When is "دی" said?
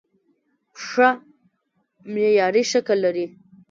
3.15-3.25